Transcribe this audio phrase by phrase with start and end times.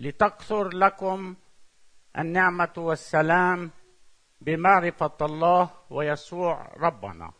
[0.00, 1.34] لتكثر لكم
[2.18, 3.70] النعمة والسلام
[4.40, 7.32] بمعرفة الله ويسوع ربنا.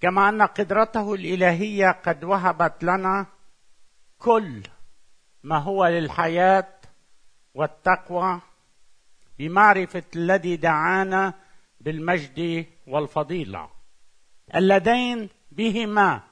[0.00, 3.26] كما أن قدرته الإلهية قد وهبت لنا
[4.18, 4.62] كل
[5.42, 6.68] ما هو للحياة
[7.54, 8.40] والتقوى
[9.38, 11.34] بمعرفة الذي دعانا
[11.80, 13.70] بالمجد والفضيلة.
[14.54, 16.22] اللذين بهما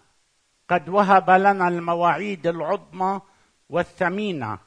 [0.69, 3.21] قد وهب لنا المواعيد العظمى
[3.69, 4.59] والثمينه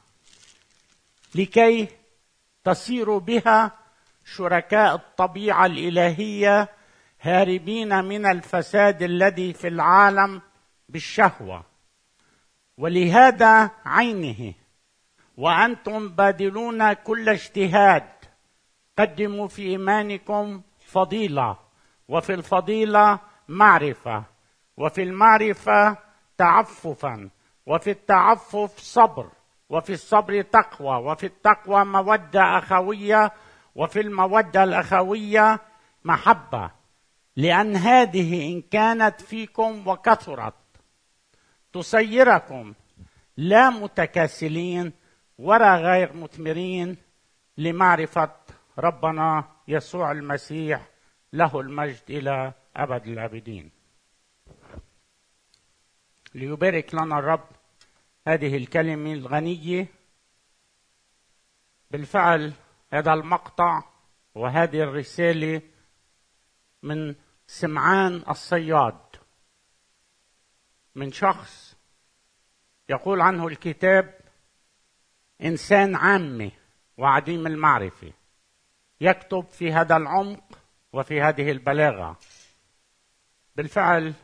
[1.34, 1.88] لكي
[2.64, 3.72] تصيروا بها
[4.24, 6.68] شركاء الطبيعة الإلهية
[7.20, 10.42] هاربين من الفساد الذي في العالم
[10.88, 11.64] بالشهوة.
[12.78, 14.54] ولهذا عينه
[15.36, 18.08] وأنتم باذلون كل اجتهاد.
[18.98, 21.58] قدموا في إيمانكم فضيلة
[22.08, 24.24] وفي الفضيلة معرفة
[24.76, 25.96] وفي المعرفة
[26.38, 27.30] تعففا.
[27.70, 29.30] وفي التعفف صبر
[29.68, 33.32] وفي الصبر تقوى وفي التقوى مودة أخوية
[33.74, 35.60] وفي المودة الأخوية
[36.04, 36.70] محبة.
[37.36, 40.54] لأن هذه إن كانت فيكم وكثرت
[41.72, 42.74] تسيركم.
[43.36, 44.92] لا متكاسلين
[45.38, 46.96] ولا غير مثمرين
[47.58, 48.30] لمعرفة
[48.78, 50.88] ربنا يسوع المسيح
[51.32, 53.70] له المجد إلى أبد الابدين
[56.34, 57.59] ليبارك لنا الرب
[58.26, 59.86] هذه الكلمة الغنية.
[61.90, 62.52] بالفعل
[62.92, 63.82] هذا المقطع
[64.34, 65.62] وهذه الرسالة
[66.82, 67.14] من
[67.46, 69.00] سمعان الصياد.
[70.94, 71.76] من شخص
[72.88, 74.20] يقول عنه الكتاب
[75.42, 76.52] إنسان عامي
[76.98, 78.12] وعديم المعرفة.
[79.00, 80.58] يكتب في هذا العمق
[80.92, 82.18] وفي هذه البلاغة.
[83.56, 84.14] بالفعل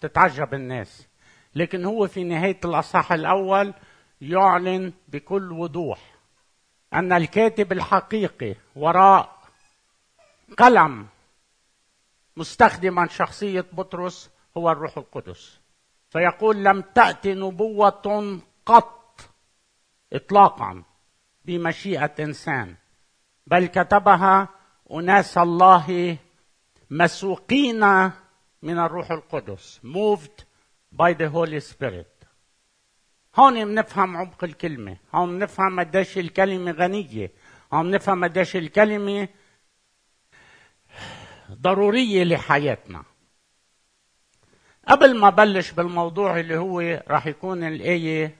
[0.00, 1.11] تتعجب الناس.
[1.54, 3.74] لكن هو في نهاية الأصحاح الأول
[4.20, 6.14] يعلن بكل وضوح
[6.94, 9.38] أن الكاتب الحقيقي وراء
[10.58, 11.06] قلم
[12.36, 15.60] مستخدما شخصية بطرس هو الروح القدس.
[16.10, 19.20] فيقول لم تأتي نبوة قط
[20.12, 20.82] اطلاقا
[21.44, 22.74] بمشيئة إنسان
[23.46, 24.48] بل كتبها
[24.90, 26.18] أناس الله
[26.90, 28.10] مسوقين
[28.62, 30.44] من الروح القدس moved
[30.92, 32.06] by the Holy Spirit.
[33.36, 34.96] هون بنفهم عمق الكلمة.
[35.14, 37.30] هون بنفهم قديش الكلمة غنية.
[37.72, 39.28] هون بنفهم قديش الكلمة
[41.52, 43.02] ضرورية لحياتنا.
[44.88, 48.36] قبل ما بلش بالموضوع اللي هو راح يكون الآية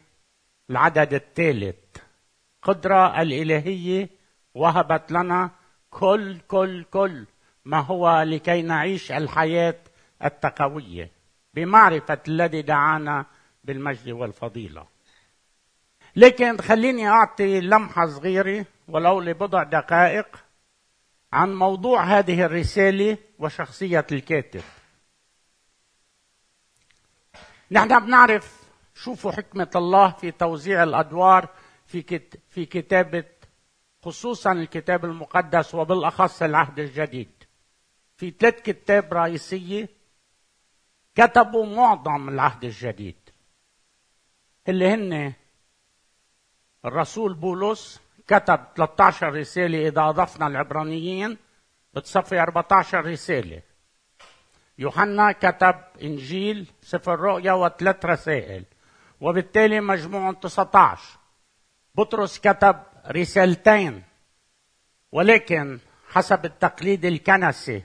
[0.70, 1.76] العدد الثالث.
[2.62, 4.08] قدرة الإلهية
[4.54, 5.50] وهبت لنا
[5.90, 7.26] كل كل كل
[7.64, 9.74] ما هو لكي نعيش الحياة
[10.24, 11.21] التقوية.
[11.54, 13.26] بمعرفة الذي دعانا
[13.64, 14.86] بالمجد والفضيلة
[16.16, 20.44] لكن خليني أعطي لمحة صغيرة ولو لبضع دقائق
[21.32, 24.62] عن موضوع هذه الرسالة وشخصية الكاتب
[27.70, 28.62] نحن بنعرف
[28.94, 31.48] شوفوا حكمة الله في توزيع الأدوار
[31.86, 32.20] في.
[32.50, 33.24] في كتابة
[34.02, 37.30] خصوصا الكتاب المقدس وبالأخص العهد الجديد
[38.16, 39.88] في ثلاث كتاب رئيسية
[41.14, 43.16] كتبوا معظم العهد الجديد.
[44.68, 45.32] اللي هن
[46.84, 51.38] الرسول بولس كتب 13 رسالة إذا أضفنا العبرانيين
[51.94, 53.62] بتصفي 14 رسالة.
[54.78, 58.64] يوحنا كتب إنجيل سفر الرؤيا وثلاث رسائل
[59.20, 61.18] وبالتالي مجموع 19
[61.94, 64.02] بطرس كتب رسالتين
[65.12, 67.82] ولكن حسب التقليد الكنسي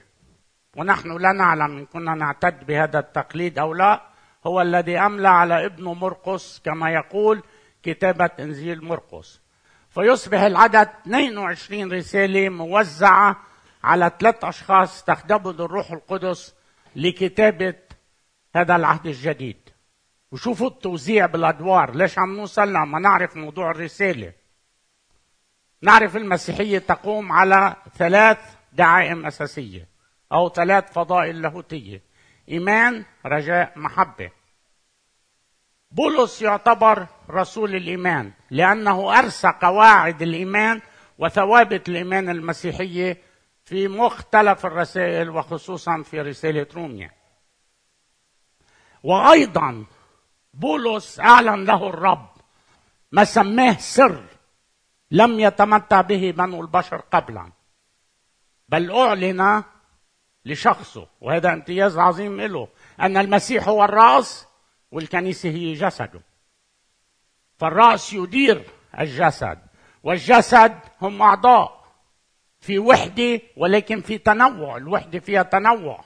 [0.77, 4.01] ونحن لا نعلم إن كنا نعتد بهذا التقليد أو لا.
[4.45, 7.43] هو الذي أملى على ابنه مرقس كما يقول
[7.83, 9.41] كتابه انجيل مرقس.
[9.89, 13.37] فيصبح العدد 22 رسالة موزعة
[13.83, 16.55] على ثلاث أشخاص استخدموا الروح القدس
[16.95, 17.75] لكتابة
[18.55, 19.69] هذا العهد الجديد.
[20.31, 21.95] وشوفوا التوزيع بالأدوار.
[21.95, 24.33] ليش عم نوصل لما نعرف موضوع الرسالة.
[25.81, 28.37] نعرف المسيحية تقوم على ثلاث
[28.73, 29.96] دعائم أساسية.
[30.33, 32.01] أو ثلاث فضائل لاهوتيه
[32.49, 34.31] إيمان رجاء محبة.
[35.91, 40.81] بولس يعتبر رسول الإيمان لأنه ارسى قواعد الإيمان
[41.17, 43.21] وثوابت الإيمان المسيحية
[43.65, 47.11] في مختلف الرسائل وخصوصا في رسالة روميا.
[49.03, 49.85] وأيضا
[50.53, 52.29] بولس أعلن له الرب
[53.11, 54.23] ما سماه سر
[55.11, 57.51] لم يتمتع به بنو البشر قبلا
[58.69, 59.63] بل أعلن
[60.47, 62.67] لشخصه وهذا امتياز عظيم له
[62.99, 64.47] أن المسيح هو الرأس
[64.91, 66.21] والكنيسة هي جسده.
[67.57, 68.63] فالرأس يدير
[68.99, 69.59] الجسد
[70.03, 71.85] والجسد هم أعضاء
[72.59, 76.05] في وحدة ولكن في تنوع الوحدة فيها تنوع.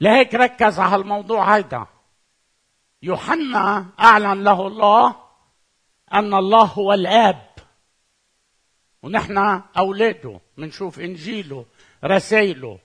[0.00, 1.86] لهيك ركز على الموضوع هيدا.
[3.02, 5.16] يوحنا أعلن له الله
[6.12, 7.48] أن الله هو الآب.
[9.02, 11.64] ونحن أولاده بنشوف إنجيله.
[12.04, 12.78] رسائله.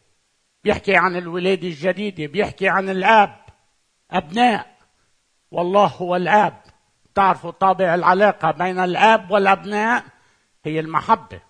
[0.63, 3.45] بيحكي عن الولاده الجديده بيحكي عن الآب
[4.11, 4.77] أبناء.
[5.51, 6.61] والله هو الآب.
[7.15, 10.05] تعرفوا طابع العلاقة بين الآب والأبناء؟
[10.65, 11.41] هي المحبة.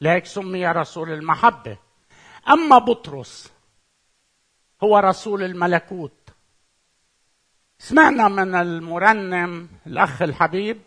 [0.00, 1.78] لهيك سمي رسول المحبة.
[2.48, 3.52] أما بطرس
[4.82, 6.30] هو رسول الملكوت.
[7.78, 10.80] سمعنا من المرنم الأخ الحبيب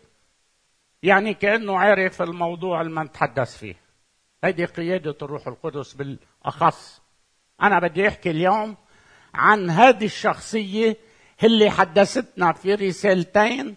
[1.02, 3.81] يعني كأنه عرف الموضوع اللي نتحدث فيه.
[4.44, 7.02] هذه قيادة الروح القدس بالأخص.
[7.62, 8.76] أنا بدي أحكي اليوم
[9.34, 10.96] عن هذه الشخصية
[11.44, 13.76] اللي حدثتنا في رسالتين.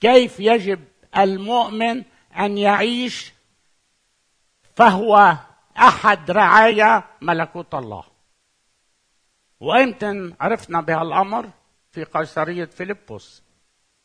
[0.00, 0.84] كيف يجب
[1.16, 2.04] المؤمن
[2.38, 3.32] أن يعيش؟
[4.76, 5.36] فهو
[5.78, 8.04] أحد رعايا ملكوت الله.
[9.60, 11.50] وأمتى عرفنا بهالأمر؟
[11.90, 13.42] في قيصرية فيلبس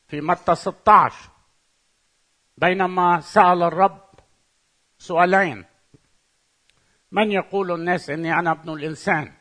[0.07, 1.29] في متى 16
[2.57, 4.01] بينما سأل الرب
[4.97, 5.65] سؤالين.
[7.13, 9.33] من يقول الناس إني أنا ابن الإنسان؟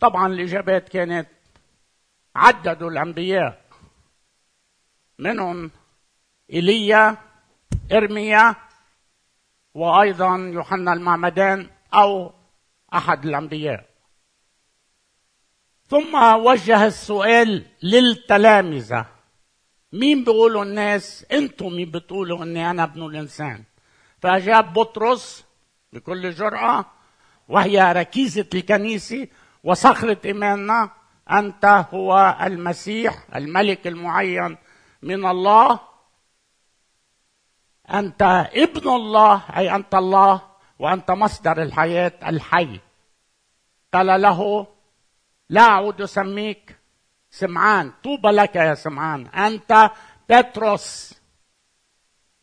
[0.00, 1.28] طبعا الإجابات كانت
[2.36, 3.64] عددوا الأنبياء.
[5.18, 5.70] منهم
[6.52, 7.16] إيليا
[7.92, 8.54] إرميا
[9.74, 12.32] وأيضا يوحنا المعمدان أو
[12.94, 13.88] أحد الأنبياء.
[15.86, 19.06] ثم وجه السؤال للتلامذة.
[19.92, 23.64] مين بيقولوا الناس؟ أنتم مين بتقولوا إني أنا ابن الإنسان؟
[24.20, 25.47] فأجاب بطرس
[25.92, 26.84] بكل جرأة
[27.48, 29.28] وهي ركيزة الكنيسة
[29.64, 30.90] وصخرة إيماننا.
[31.30, 34.56] أنت هو المسيح الملك المعين
[35.02, 35.80] من الله.
[37.94, 40.42] أنت ابن الله أي أنت الله
[40.78, 42.80] وأنت مصدر الحياة الحي.
[43.94, 44.66] قال له
[45.48, 46.78] لا أعود أسميك.
[47.30, 49.26] سمعان طوبى لك يا سمعان.
[49.26, 49.90] أنت
[50.30, 51.20] بطرس.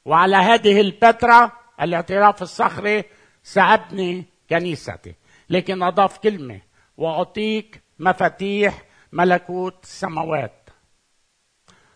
[0.05, 1.51] وعلى هذه البترة
[1.81, 3.03] الاعتراف الصخري
[3.45, 5.15] سأبني كنيستي
[5.49, 6.61] لكن أضاف كلمة
[6.97, 10.69] وأعطيك مفاتيح ملكوت السماوات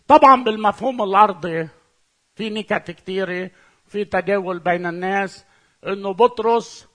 [0.07, 1.69] طبعا بالمفهوم الأرضي
[2.35, 3.51] في نكت كتيرة
[3.87, 5.45] في تداول بين الناس
[5.87, 6.87] إنه بطرس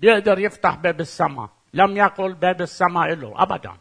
[0.00, 1.50] بيقدر يفتح باب السماء.
[1.74, 3.76] لم يقل باب السماء له ابدا.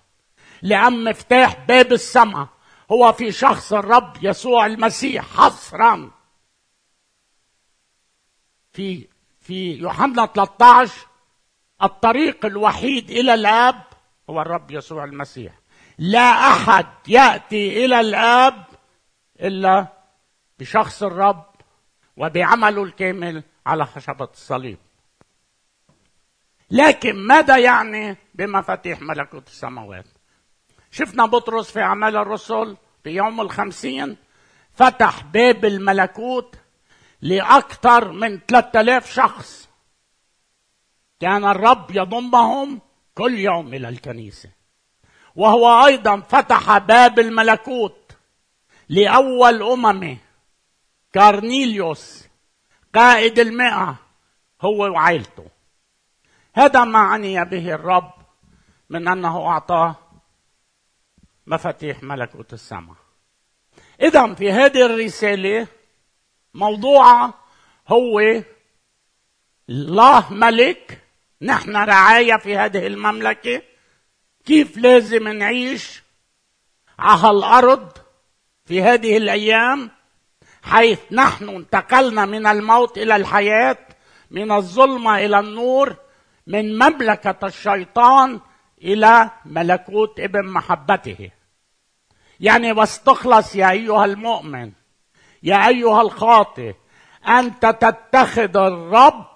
[0.62, 2.48] لأن مفتاح باب السماء
[2.92, 6.12] هو في شخص الرب يسوع المسيح حصرا.
[8.74, 9.08] في
[9.48, 11.08] في يوحنا 13
[11.84, 13.84] الطريق الوحيد إلى الآب
[14.30, 15.54] هو الرب يسوع المسيح.
[15.98, 18.66] لا أحد يأتي إلى الآب
[19.42, 19.88] إلا
[20.60, 21.46] بشخص الرب
[22.18, 24.78] وبعمله الكامل على خشبة الصليب.
[26.72, 30.06] لكن ماذا يعني بمفاتيح ملكوت السماوات؟
[30.92, 34.18] شفنا بطرس في أعمال الرسل في يوم الخمسين
[34.74, 36.56] فتح باب الملكوت
[37.22, 39.70] لأكثر من 3000 شخص.
[41.20, 42.82] كان الرب يضمهم
[43.16, 44.50] كل يوم إلى الكنيسة.
[45.36, 48.12] وهو أيضا فتح باب الملكوت
[48.90, 50.18] لأول أممه
[51.14, 52.28] كارنيليوس
[52.96, 53.96] قائد المئة
[54.62, 55.46] هو وعائلته
[56.54, 58.14] هذا ما عني به الرب
[58.90, 59.96] من أنه أعطاه
[61.48, 62.96] مفاتيح ملكوت السماء.
[64.02, 65.68] إذا في هذه الرسالة
[66.54, 67.34] موضوعها
[67.88, 68.22] هو
[69.70, 71.04] الله ملك.
[71.42, 73.62] نحن رعاية في هذه المملكة.
[74.46, 76.04] كيف لازم نعيش
[77.00, 77.92] على الأرض
[78.66, 79.92] في هذه الأيام؟
[80.64, 83.78] حيث نحن انتقلنا من الموت إلى الحياة
[84.32, 85.96] من الظلمة إلى النور
[86.48, 88.40] من مملكة الشيطان
[88.82, 91.32] إلى ملكوت ابن محبته.
[92.40, 94.72] يعني واستخلص يا أيها المؤمن.
[95.44, 96.76] يا أيها الخاطئ
[97.28, 99.28] أنت تتخذ الرب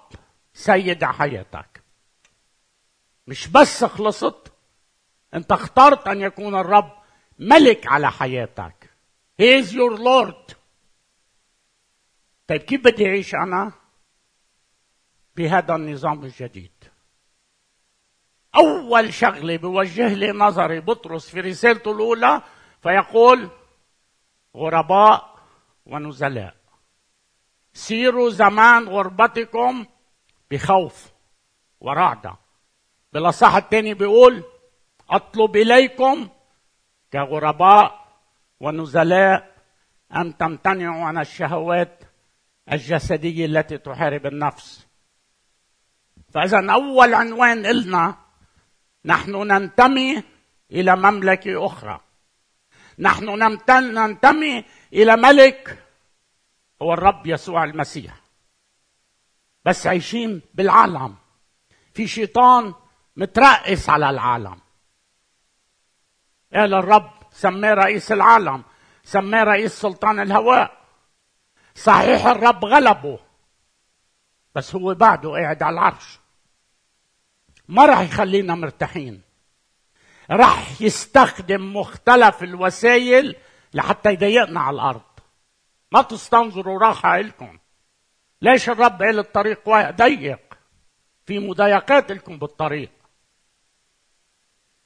[0.52, 1.82] سيد حياتك.
[3.26, 4.52] مش بس خلصت
[5.34, 6.92] أنت اخترت أن يكون الرب
[7.38, 8.90] ملك على حياتك.
[9.42, 10.54] He is your Lord.
[12.46, 13.72] طيب كيف بدي أعيش أنا
[15.36, 16.72] بهذا النظام الجديد؟
[18.56, 22.42] أول شغلة بوجه لي نظري بطرس في رسالته الأولى
[22.82, 23.50] فيقول
[24.56, 25.31] غرباء
[25.86, 26.54] ونزلاء.
[27.72, 29.86] سيروا زمان غربتكم
[30.50, 31.12] بخوف
[31.80, 32.36] ورعدة
[33.12, 34.44] بالأصح الثاني بيقول
[35.10, 36.28] أطلب إليكم
[37.12, 38.08] كغرباء
[38.60, 39.54] ونزلاء
[40.16, 42.04] أن تمتنعوا عن الشهوات
[42.72, 44.86] الجسدية التي تحارب النفس.
[46.28, 48.16] فإذا أول عنوان لنا
[49.04, 50.22] نحن ننتمي
[50.72, 52.00] إلى مملكة أخرى.
[52.98, 53.24] نحن
[53.70, 55.86] ننتمي إلى ملك
[56.82, 58.20] هو الرب يسوع المسيح.
[59.64, 61.16] بس عايشين بالعالم.
[61.94, 62.74] في شيطان
[63.16, 64.60] مترأس على العالم.
[66.54, 68.62] قال الرب سماه رئيس العالم
[69.04, 70.82] سماه رئيس سلطان الهواء.
[71.74, 73.18] صحيح الرب غلبه
[74.54, 76.18] بس هو بعده قاعد على العرش.
[77.68, 79.22] ما راح يخلينا مرتاحين.
[80.30, 83.36] راح يستخدم مختلف الوسائل
[83.74, 85.02] لحتى يضيقنا على الأرض.
[85.92, 87.58] ما تستنظروا راحه لكم
[88.42, 90.58] ليش الرب قال الطريق ضيق.
[91.26, 92.90] في مضايقات لكم بالطريق.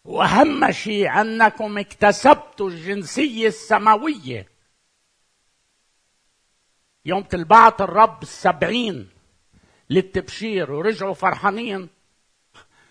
[0.05, 4.49] وأهم شيء أنكم اكتسبتوا الجنسية السماوية.
[7.05, 9.11] يوم تلبعت الرب السبعين
[9.90, 11.88] للتبشير ورجعوا فرحانين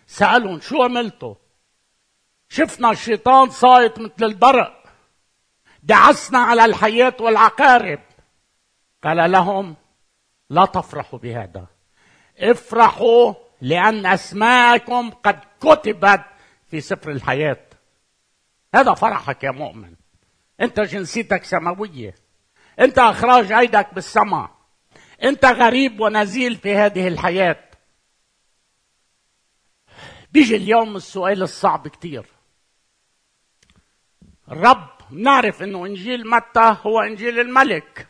[0.08, 1.36] سألهم شو عملتوا؟
[2.50, 4.85] شفنا الشيطان صايت مثل البرق.
[5.86, 8.00] دعسنا على الحياة والعقارب.
[9.04, 9.76] قال لهم
[10.50, 11.68] لا تفرحوا بهذا.
[12.40, 16.26] افرحوا لأن أسماءكم قد كتبت
[16.68, 17.66] في سفر الحياة.
[18.76, 19.96] هذا فرحك يا مؤمن.
[20.62, 22.16] أنت جنسيتك سماوية.
[22.80, 24.52] أنت إخراج أيدك بالسماء.
[25.24, 27.70] أنت غريب ونزيل في هذه الحياة.
[30.32, 32.26] بيجي اليوم السؤال الصعب كتير.
[34.52, 38.08] الرب نعرف انه انجيل متى هو انجيل الملك.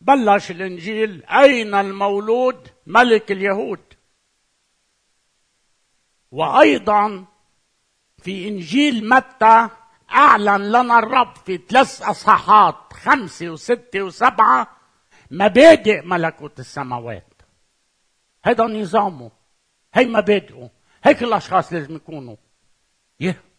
[0.00, 3.80] بلش الانجيل أين المولود ملك اليهود.
[6.30, 7.26] وأيضا
[8.18, 9.68] في إنجيل متى
[10.12, 14.76] أعلن لنا الرب في ثلاث أصحاحات خمسه وسته وسبعة
[15.30, 17.42] مبادئ ملكوت السماوات.
[18.44, 19.30] هذا نظامه.
[19.94, 20.70] هي مبادئه.
[21.04, 22.36] هيك الأشخاص لازم يكونوا.
[23.20, 23.49] يه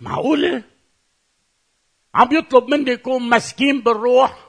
[0.00, 0.62] معقولة؟
[2.14, 4.48] عم يطلب مني يكون مسكين بالروح.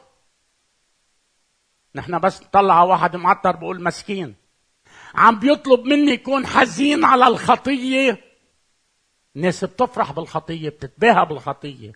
[1.95, 4.35] نحن بس نطلع على واحد معطر بقول مسكين.
[5.15, 8.23] عم بيطلب مني يكون حزين على الخطية.
[9.35, 11.93] الناس بتفرح بالخطية بتتباهى بالخطية.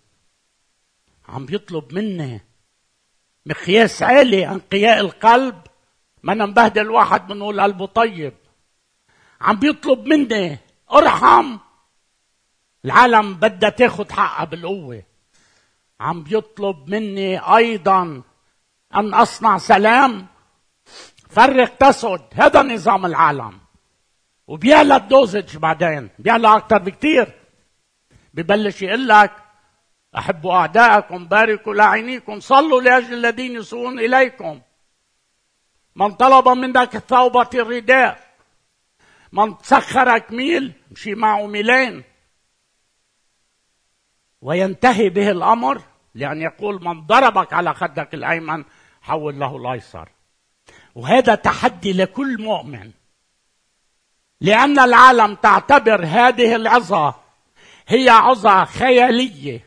[1.28, 2.42] عم بيطلب مني
[3.46, 5.62] مقياس عالي انقياء القلب.
[6.24, 8.34] ما أنا مبهدل واحد بنقول قلبه طيب.
[9.42, 10.58] عم بيطلب مني
[10.94, 11.58] أرحم.
[12.86, 15.04] العالم بدها تاخذ حقها بالقوة.
[16.00, 18.22] عم بيطلب مني أيضا
[18.96, 20.28] أن أصنع سلام
[21.30, 23.60] فرق تسد هذا نظام العالم.
[24.48, 26.10] وبيعلى الدوزج بعدين.
[26.20, 27.34] بيعلى أكثر بكثير
[28.34, 29.32] ببلش يقول لك
[30.18, 34.62] أحبوا أعدائكم باركوا لاعينيكم صلوا لأجل الذين يسوون إليكم.
[35.96, 38.28] من طلب منك ثوبة الرداء
[39.32, 42.04] من سخرك ميل مشي معه ميلين.
[44.42, 45.82] وينتهي به الأمر
[46.16, 48.64] لأن يقول من ضربك على خدك الأيمن
[49.02, 50.10] حول له الايسر
[50.96, 52.92] وهذا تحدي لكل مؤمن.
[54.42, 57.16] لأن العالم تعتبر هذه العظة
[57.88, 59.66] هي عظة خيالية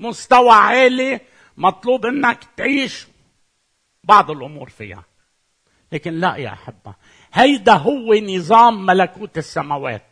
[0.00, 1.20] مستوى عالي
[1.56, 3.06] مطلوب إنك تعيش
[4.04, 5.04] بعض الأمور فيها.
[5.92, 6.94] لكن لا يا أحبة
[7.32, 10.06] هيدا هو نظام ملكوت السماوات.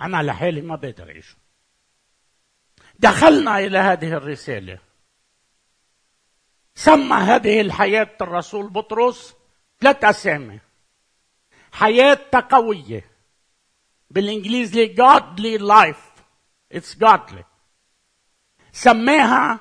[0.00, 1.36] أنا لحالي ما بقدر اعيش
[2.98, 4.78] دخلنا إلى هذه الرسالة.
[6.74, 9.34] سمى هذه الحياة الرسول بطرس
[9.80, 10.60] ثلاث اسامي
[11.72, 13.04] حياه تقويه
[14.10, 16.22] بالإنجليزي godly life.
[16.74, 17.44] It's godly.
[18.72, 19.60] سماها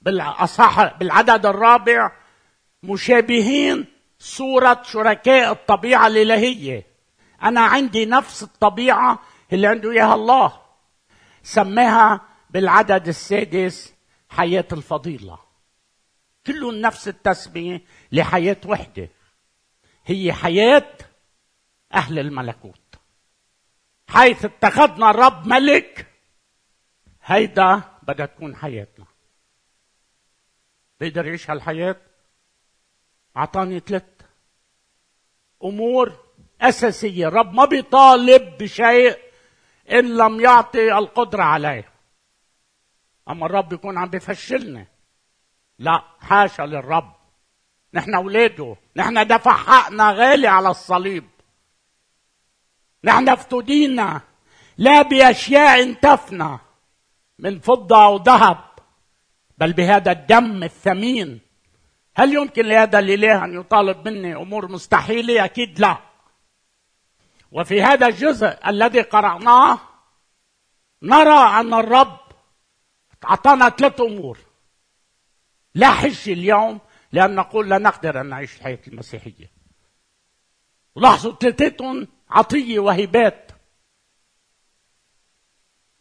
[0.00, 2.12] بالاصح بالعدد الرابع
[2.82, 3.86] مشابهين
[4.18, 6.86] صورة شركاء الطبيعة الإلهية.
[7.42, 9.18] أنا عندي نفس الطبيعة
[9.52, 10.60] اللي عنده إياها الله.
[11.42, 12.20] سماها
[12.56, 13.94] بالعدد السادس
[14.28, 15.38] حياة الفضيلة.
[16.46, 17.82] كله نفس التسمية
[18.12, 19.08] لحياة وحدة.
[20.06, 20.98] هي حياة
[21.94, 22.94] أهل الملكوت.
[24.08, 26.06] حيث اتخذنا الرب ملك
[27.24, 29.06] هيدا بدها تكون حياتنا.
[31.00, 31.96] بيقدر يعيش هالحياة؟
[33.36, 34.04] أعطاني ثلاث
[35.64, 36.16] أمور
[36.60, 37.28] أساسية.
[37.28, 39.18] الرب ما بيطالب بشيء
[39.90, 41.95] إن لم يعطي القدرة عليه.
[43.28, 44.86] أما الرب يكون عم بفشلنا.
[45.78, 46.02] لا.
[46.20, 47.12] حاشا للرب.
[47.94, 48.76] نحن أولاده.
[48.96, 51.24] نحن دفع حقنا غالي على الصليب.
[53.04, 54.20] نحن افتدينا
[54.78, 56.58] لا بأشياء تفنى
[57.38, 58.58] من فضة أو ذهب.
[59.58, 61.40] بل بهذا الدم الثمين.
[62.16, 65.98] هل يمكن لهذا الإله أن يطالب مني أمور مستحيلة؟ أكيد لا.
[67.52, 69.78] وفي هذا الجزء الذي قرأناه
[71.02, 72.25] نرى أن الرب
[73.24, 74.38] أعطانا ثلاث أمور.
[75.74, 76.80] لا حج اليوم
[77.12, 79.50] لأن نقول لا نقدر أن نعيش الحياة المسيحية.
[80.96, 83.52] لاحظوا ثلاثتهم عطية وهبات.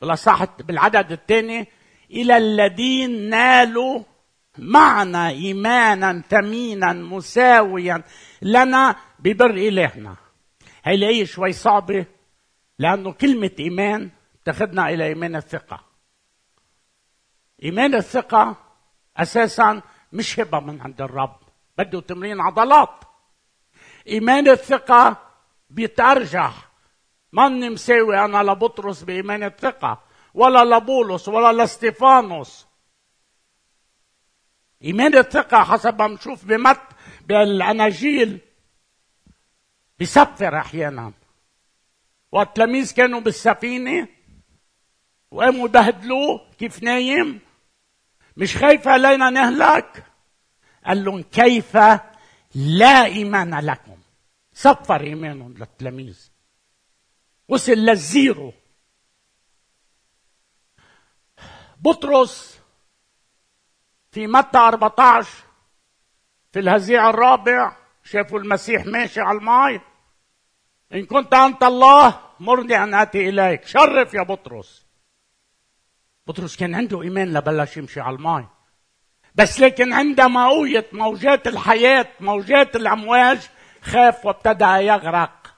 [0.01, 1.67] بالأصح بالعدد الثاني
[2.11, 4.03] إلى الذين نالوا
[4.57, 8.03] معنا إيمانا ثمينا مساويا
[8.41, 10.15] لنا ببر إلهنا.
[10.83, 12.05] هي شوي صعبة
[12.79, 14.11] لأنه كلمة إيمان
[14.45, 15.84] تاخذنا إلى إيمان الثقة.
[17.63, 18.55] إيمان الثقة
[19.17, 19.81] أساسا
[20.13, 21.39] مش هبة من عند الرب
[21.77, 22.99] بده تمرين عضلات.
[24.07, 25.17] إيمان الثقة
[25.69, 26.69] بيتأرجح.
[27.31, 32.67] ماني مساوي أنا لبطرس بإيمان الثقة ولا لبولس ولا لاستيفانوس
[34.83, 36.81] إيمان الثقة حسب ما بنشوف بمت
[37.25, 38.39] بالأناجيل
[39.99, 41.13] بيسفر أحيانا.
[42.31, 44.07] والتلاميذ كانوا بالسفينة
[45.35, 47.39] وقاموا يبهدلوه كيف نايم؟
[48.37, 50.05] مش خايف علينا نهلك؟
[50.85, 51.77] قال لهم كيف
[52.55, 53.97] لا إيمان لكم؟
[54.53, 56.29] صفر إيمانهم للتلاميذ.
[57.47, 58.53] وصل للزيرو.
[61.77, 62.61] بطرس
[64.11, 65.29] في متى 14
[66.53, 69.81] في الهزيع الرابع شافوا المسيح ماشي على الماء
[70.93, 73.65] إن كنت أنت الله مرني أن آتي إليك.
[73.65, 74.84] شرف يا بطرس.
[76.27, 78.55] بطرس كان عنده إيمان لبلش يمشي على الماء
[79.35, 83.49] بس لكن عندما أويت موجات الحياة موجات الأمواج
[83.81, 85.55] خاف وابتدأ يغرق.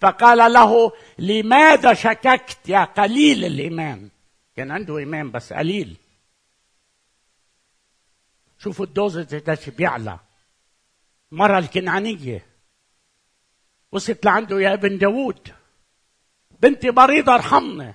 [0.00, 4.08] فقال له لماذا شككت يا قليل الإيمان؟
[4.56, 5.96] كان عنده إيمان بس قليل.
[8.58, 10.18] شوفوا الدوز قديش بيعلى.
[11.32, 12.46] المرأة الكنعانية.
[13.92, 15.54] وصلت لعنده يا ابن داوود
[16.60, 17.94] بنتي مريضة ارحمني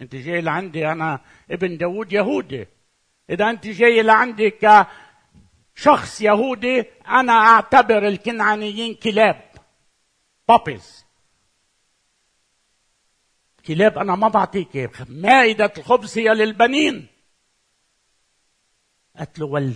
[0.00, 2.66] انت جاي لعندي أنا ابن داوود يهودي.
[3.30, 4.50] اذا انت جاي لعندي
[5.76, 9.50] كشخص يهودي أنا اعتبر الكنعانيين كلاب.
[10.48, 11.04] بابيز
[13.66, 17.06] كلاب أنا ما بعطيك مائدة الخبز هي للبنين.
[19.16, 19.74] قالت له ول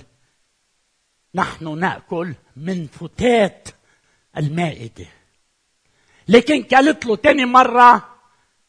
[1.35, 3.69] نحن نأكل من فتات
[4.37, 5.07] المائدة.
[6.29, 8.14] لكن قالت له تاني مرة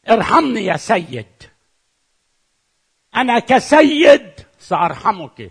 [0.08, 1.26] ارحمني يا سيد.
[3.16, 5.50] أنا كسيد سأرحمك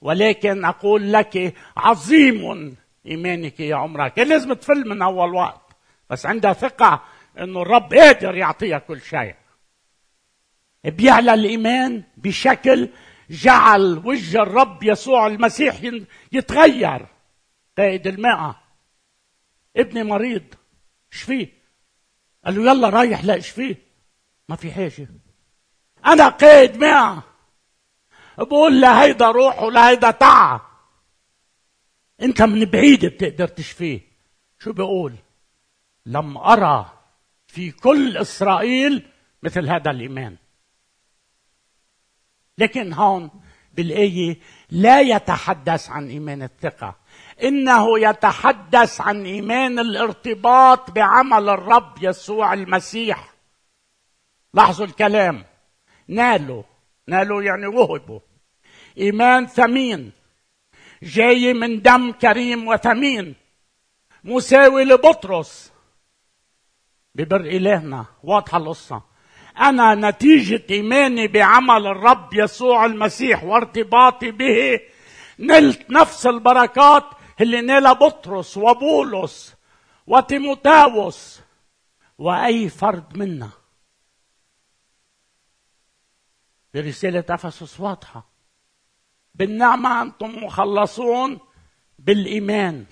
[0.00, 2.76] ولكن أقول لك عظيم
[3.06, 5.76] إيمانك يا عمرها كان لازم تفل من أول وقت
[6.10, 7.02] بس عندها ثقة
[7.38, 9.34] إنه الرب قادر يعطيها كل شيء.
[10.84, 12.88] بيعلى الإيمان بشكل
[13.30, 15.76] جعل وجه الرب يسوع المسيح
[16.32, 17.06] يتغير.
[17.78, 18.56] قائد الماء
[19.76, 20.44] ابني مريض
[21.12, 21.59] اشفيه
[22.44, 23.76] قال له يلا رايح لا اشفيه
[24.48, 25.08] ما في حاجة
[26.06, 27.22] أنا قائد ماء
[28.38, 30.10] بقول لا هيدا روح ولا هيدا
[32.22, 34.00] أنت من بعيد بتقدر تشفيه.
[34.58, 35.14] شو بيقول
[36.06, 36.98] لم أرى
[37.46, 39.10] في كل إسرائيل
[39.42, 40.36] مثل هذا الإيمان.
[42.58, 43.30] لكن هون
[43.74, 44.38] بالآية
[44.70, 46.99] لا يتحدث عن إيمان الثقة.
[47.42, 53.34] إنه يتحدث عن إيمان الارتباط بعمل الرب يسوع المسيح.
[54.54, 55.44] لاحظوا الكلام.
[56.08, 56.62] نالوا.
[57.08, 58.20] نالوا يعني وهبوا.
[58.98, 60.12] إيمان ثمين.
[61.02, 63.34] جاي من دم كريم وثمين.
[64.24, 65.72] مساوي لبطرس.
[67.14, 68.04] ببر إلهنا.
[68.24, 69.02] واضحة القصة.
[69.58, 74.80] أنا نتيجة إيماني بعمل الرب يسوع المسيح وارتباطي به.
[75.38, 77.04] نلت نفس البركات
[77.40, 79.54] اللي نالها بطرس وبولس
[80.06, 81.40] وتيموتاوس
[82.18, 83.50] وأي فرد منا.
[86.74, 88.30] برسالة أفسس واضحة.
[89.34, 91.38] بالنعمة أنتم مخلصون
[91.98, 92.84] بالإيمان.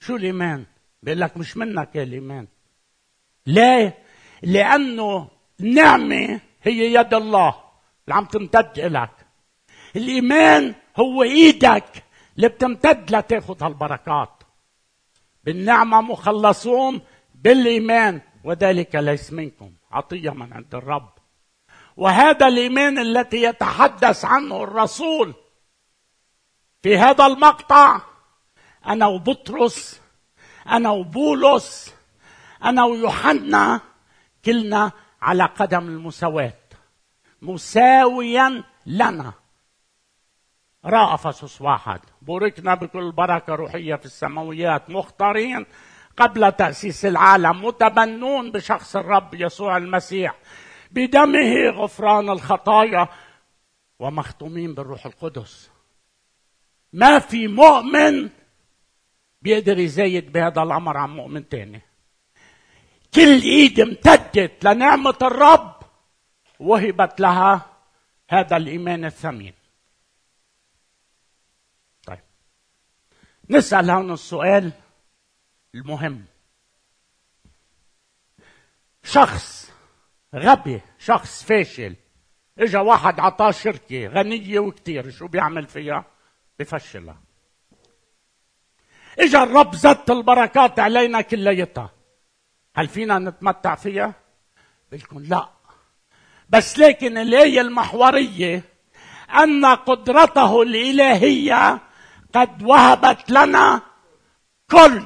[0.00, 0.66] شو الإيمان؟
[1.02, 2.48] بيقول لك مش منك يا الإيمان.
[3.46, 3.98] ليه؟
[4.42, 5.28] لأنه
[5.60, 7.48] النعمة هي يد الله
[8.04, 9.26] اللي عم تمتد إلك.
[9.96, 12.04] الإيمان هو إيدك.
[12.38, 14.42] اللي بتمتد لتاخذ هالبركات.
[15.44, 17.00] بالنعمة مخلصون
[17.34, 19.72] بالإيمان وذلك ليس منكم.
[19.90, 21.12] عطية من عند الرب.
[21.96, 25.34] وهذا الإيمان التي يتحدث عنه الرسول
[26.82, 28.00] في هذا المقطع
[28.86, 30.00] أنا وبطرس
[30.68, 31.94] أنا وبولس
[32.64, 33.80] أنا ويوحنا
[34.44, 36.52] كلنا على قدم المساواة.
[37.42, 39.32] مساويا لنا.
[40.84, 42.00] رأى افسس واحد.
[42.28, 45.66] بوركنا بكل بركة روحية في السماويات مختارين
[46.16, 50.34] قبل تأسيس العالم متبنون بشخص الرب يسوع المسيح.
[50.90, 53.08] بدمه غفران الخطايا
[53.98, 55.70] ومختومين بالروح القدس.
[56.92, 58.28] ما في مؤمن
[59.42, 61.82] بيقدر يزايد بهذا الأمر عن مؤمن تاني.
[63.14, 65.74] كل إيد امتدت لنعمة الرب
[66.60, 67.66] وهبت لها
[68.30, 69.54] هذا الإيمان الثمين.
[73.50, 74.72] نسأل هون السؤال
[75.74, 76.24] المهم.
[79.02, 79.72] شخص
[80.34, 81.96] غبي شخص فاشل
[82.58, 86.04] إجا واحد عطاه شركة غنية وكتير شو بيعمل فيها؟
[86.58, 87.20] بفشلها.
[89.18, 91.90] إجا الرب زت البركات علينا كليتها.
[92.76, 94.14] هل فينا نتمتع فيها؟
[94.92, 95.48] بلكم لا.
[96.48, 98.62] بس لكن الآية المحورية
[99.30, 101.87] أن قدرته الإلهية
[102.34, 103.82] قد وهبت لنا
[104.70, 105.02] كل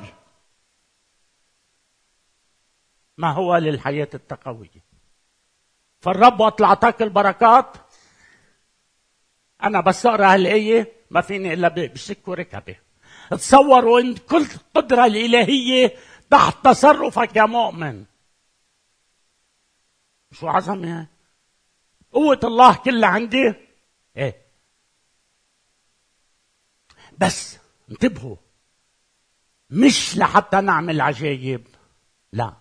[3.18, 4.82] ما هو للحياة التقوية.
[6.00, 7.76] فالرب وقت اعطاك البركات.
[9.62, 12.76] أنا بس اقرا هالايه ما فيني إلا بشك ركبه
[13.30, 15.96] تصوروا إن كل القدره الإلهية
[16.30, 18.04] تحت تصرفك يا مؤمن.
[20.32, 21.06] شو عظمه
[22.12, 23.54] قوة الله كلها عندي.
[24.16, 24.42] إيه؟
[27.18, 27.58] بس
[27.90, 28.36] انتبهوا
[29.70, 31.66] مش لحتى نعمل عجايب
[32.32, 32.54] لا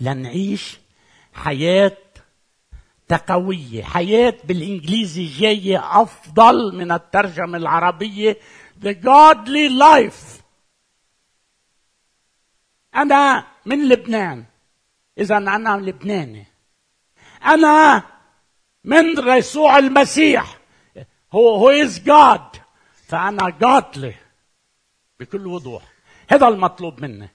[0.00, 0.78] لنعيش
[1.32, 1.96] حياة
[3.08, 8.36] تقوية حياة بالإنجليزي جاية أفضل من الترجمة العربية
[8.82, 10.42] The godly life.
[12.94, 14.44] أنا من لبنان
[15.18, 16.46] إذا أنا لبناني.
[17.44, 18.02] أنا
[18.84, 20.58] من يسوع المسيح
[21.32, 22.59] هو هو از جاد
[23.10, 24.14] فأنا godly.
[25.20, 25.82] بكل وضوح.
[26.30, 27.28] هذا المطلوب مني.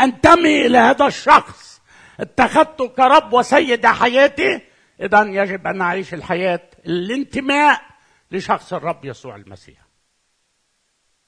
[0.00, 1.80] انتمي إلى هذا الشخص.
[2.20, 4.60] اتخذته كرب وسيد حياتي.
[5.00, 7.82] اذا يجب أن أعيش الحياة الانتماء
[8.30, 9.78] لشخص الرب يسوع المسيح.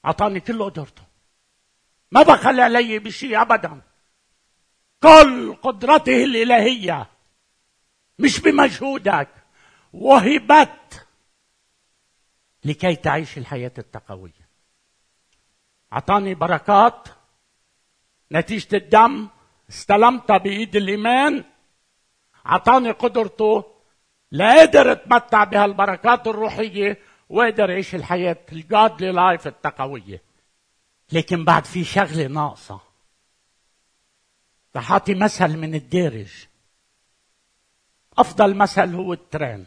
[0.05, 1.03] أعطاني كل قدرته
[2.11, 3.81] ما بخل علي بشيء ابدا؟
[5.03, 7.09] كل قدرته الإلهية.
[8.19, 9.29] مش بمجهودك.
[9.93, 10.80] وهبت
[12.65, 14.49] لكي تعيش الحياة التقوية.
[15.93, 17.07] أعطاني بركات.
[18.31, 19.29] نتيجة الدم.
[19.69, 21.43] استلمتها بإيد الإيمان.
[22.45, 23.65] أعطاني قدرته.
[24.31, 26.99] لقدر أتمتع بهالبركات الروحية.
[27.29, 30.21] وقدر يعيش الحياة الجادلي لايف التقوية.
[31.11, 32.81] لكن بعد في شغلة ناقصة.
[34.75, 36.45] رح أعطي مثل من الدارج.
[38.17, 39.65] أفضل مثل هو ال train.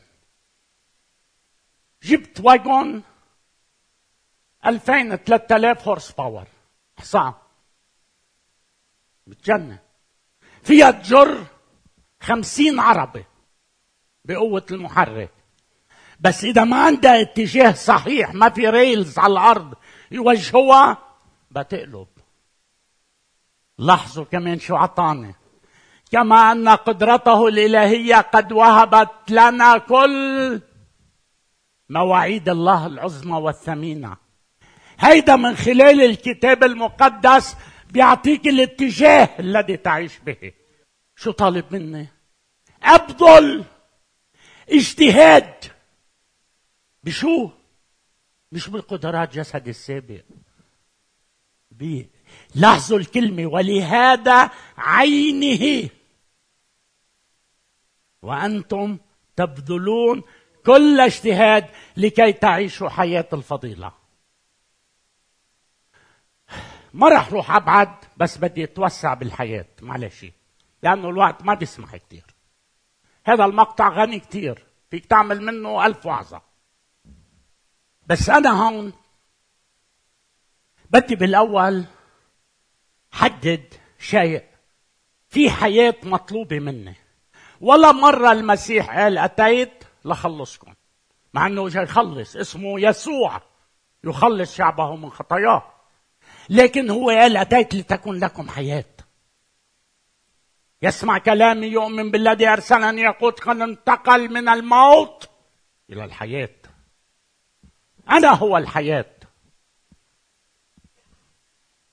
[2.05, 3.03] جبت wagon
[4.67, 6.47] 2000 3000 horse power.
[6.99, 7.33] حصان
[9.27, 9.79] بتجنن
[10.62, 11.45] فيها تجر
[12.21, 13.25] خمسين عربة
[14.25, 15.31] بقوة المحرك.
[16.21, 19.75] بس إذا ما عندها اتجاه صحيح ما في rails على الأرض
[20.11, 20.99] يوجهوها
[21.51, 22.09] بتقلب.
[23.79, 25.35] لاحظوا كمان شو عطاني
[26.12, 30.61] كما أن قدرته الإلهية قد وهبت لنا كل
[31.88, 34.16] مواعيد الله العظمى والثمينة.
[34.99, 37.57] هيدا من خلال الكتاب المقدس
[37.90, 40.53] بيعطيك الاتجاه الذي تعيش به.
[41.16, 42.09] شو طالب مني؟
[42.83, 43.64] أبذل
[44.70, 45.55] اجتهاد.
[47.05, 47.51] بشو؟
[48.53, 50.23] مش بقدرات جسدي السابق.
[52.55, 55.88] لاحظوا الكلمة ولهذا عينه.
[58.23, 58.99] وأنتم
[59.37, 60.23] تبذلون
[60.66, 63.92] كل اجتهاد لكي تعيشوا حياة الفضيلة.
[66.94, 70.27] ما راح روح أبعد بس بدي أتوسع بالحياة معلش.
[70.83, 72.24] لأنه الوقت ما بيسمح كثير
[73.24, 76.42] هذا المقطع غني كثير فيك تعمل منه ألف وعظة.
[78.07, 78.92] بس أنا هون
[80.90, 81.85] بدي بالأول
[83.12, 84.44] حدد شيء
[85.29, 86.94] في حياة مطلوبة مني.
[87.61, 90.75] ولا مرة المسيح قال أتيت لخلصكم.
[91.35, 93.43] مع أنه جاي يخلص اسمه يسوع.
[94.05, 95.75] يخلص شعبه من خطاياه.
[96.49, 98.85] لكن هو قال أتيت لتكون لكم حياة.
[100.83, 103.03] يسمع كلامي يؤمن بالذي أرسلني.
[103.03, 105.31] يقول قد انتقل من الموت
[105.90, 106.57] إلى الحياة.
[108.11, 109.14] أنا هو الحياة.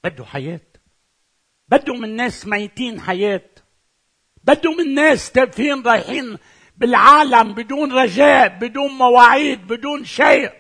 [0.04, 0.62] بده حياة.
[1.68, 3.50] بده من ناس ميتين حياة.
[4.44, 6.38] بدهم الناس تافهين رايحين
[6.82, 10.52] بالعالم بدون رجاء بدون مواعيد بدون شيء.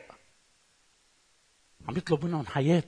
[1.89, 2.83] عم يطلب منهم حياة.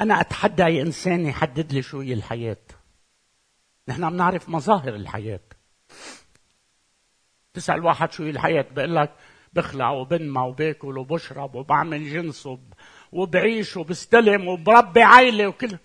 [0.00, 2.56] أنا أتحدى أي إنسان يحدد لي شو هي الحياة.
[3.88, 5.40] نحن بنعرف مظاهر الحياة.
[7.54, 9.14] تسال واحد شو هي الحياة بقول لك
[9.52, 12.48] بخلع وبنمى وباكل وبشرب وبعمل جنس
[13.12, 15.78] وبعيش وبستلم وبربي عائله وكل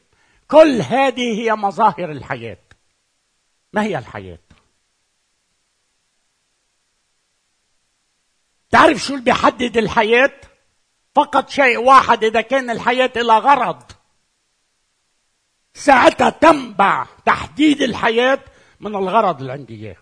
[0.48, 2.65] كل هذه هي مظاهر الحياة.
[3.76, 4.40] ما هي الحياة؟
[8.70, 10.42] تعرف شو اللي بيحدد الحياة؟
[11.16, 13.92] فقط شيء واحد إذا كان الحياة لها غرض.
[15.74, 18.40] ساعتها تنبع تحديد الحياة
[18.80, 19.98] من الغرض اللي عندي إياه.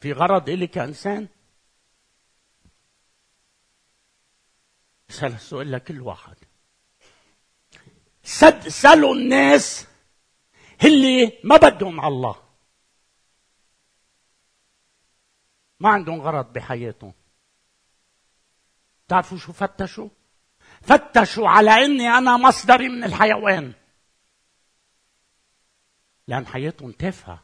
[0.00, 1.28] في غرض إلي كإنسان؟
[5.10, 6.36] اسأل السؤال لكل واحد.
[8.24, 9.91] سد سألوا الناس
[10.84, 12.36] اللي ما بدهم الله.
[15.80, 17.12] ما عندهم غرض بحياتهم.
[19.08, 20.08] تعرفوا شو فتشوا؟
[20.82, 23.72] فتشوا على إني أنا مصدري من الحيوان.
[26.28, 27.42] لأن حياتهم تافهة.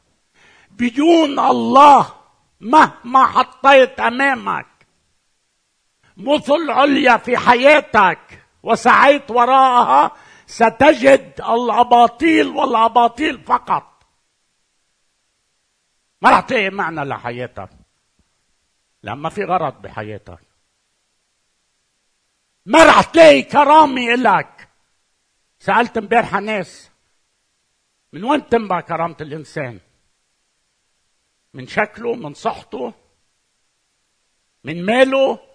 [0.71, 2.15] بدون الله
[2.61, 4.67] مهما حطيت أمامك
[6.17, 10.17] مثل عليا في حياتك وسعيت وراءها
[10.49, 14.07] ستجد الأباطيل والأباطيل فقط.
[16.23, 17.71] ما رح تلاقي معنى لحياتك.
[19.03, 20.41] لما في غرض بحياتك.
[22.67, 24.69] ما رح تلاقي كرامة إلك.
[25.59, 26.91] سألت امبارح ناس
[28.13, 29.81] من وين تنبع كرامة الإنسان؟
[31.55, 32.95] من شكله من صحته
[34.65, 35.48] من ماله؟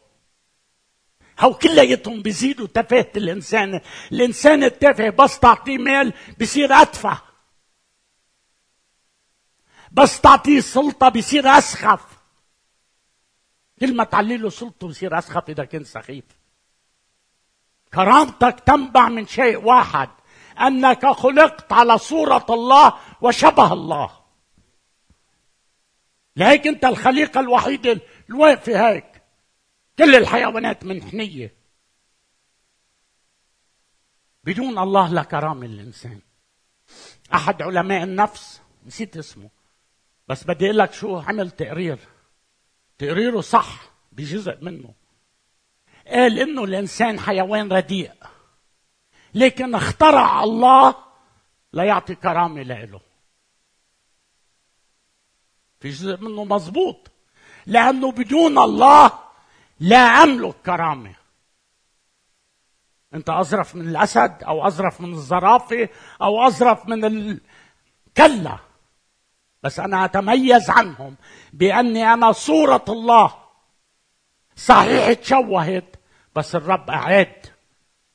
[1.43, 3.81] هو كلياتهم بيزيدوا تفاهة الإنسان.
[4.11, 7.21] الإنسان التافه بس تعطيه مال بصير أتفه
[9.91, 12.01] بس تعطيه سلطة بصير أسخف.
[13.79, 16.25] كل ما تعلي له سلطته بصير أسخف إذا كان سخيف.
[17.93, 20.09] كرامتك تنبع من شيء واحد
[20.61, 24.09] أنك خلقت على صورة الله وشبه الله.
[26.35, 29.12] لهيك أنت الخليقة الوحيدة الواقفة هيك.
[29.99, 31.53] كل الحيوانات منحنيه
[34.43, 36.21] بدون الله لا كرامه للانسان
[37.33, 39.49] أحد علماء النفس نسيت اسمه
[40.27, 41.99] بس بدي أقول لك شو عمل تقرير.
[42.97, 44.93] تقريره صح بجزء منه.
[46.07, 48.11] قال إنه الإنسان حيوان رديء.
[49.33, 50.95] لكن اخترع الله
[51.73, 53.01] ليعطي كرامة له
[55.79, 57.11] في جزء منه مظبوط
[57.65, 59.22] لأنه بدون الله
[59.79, 61.15] لا أملك كرامة.
[63.13, 65.89] أنت أظرف من الأسد أو أظرف من الزرافة
[66.21, 67.41] أو أظرف من ال...
[68.17, 68.57] كلا
[69.63, 71.15] بس أنا أتميز عنهم
[71.53, 73.33] بأني أنا صورة الله.
[74.55, 75.95] صحيح تشوهت
[76.35, 77.45] بس الرب أعاد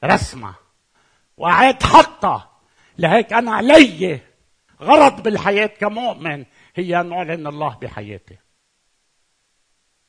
[0.05, 0.55] رسمة
[1.37, 2.51] وأعاد حطها
[2.99, 4.21] لهيك أنا علي
[4.83, 6.45] غرض بالحياة كمؤمن
[6.75, 8.37] هي أن أعلن الله بحياته